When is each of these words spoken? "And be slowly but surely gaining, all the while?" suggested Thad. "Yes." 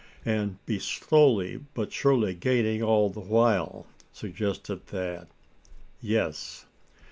"And 0.25 0.57
be 0.65 0.79
slowly 0.79 1.59
but 1.75 1.93
surely 1.93 2.33
gaining, 2.33 2.81
all 2.81 3.11
the 3.11 3.19
while?" 3.19 3.85
suggested 4.11 4.87
Thad. 4.87 5.27
"Yes." 6.01 6.65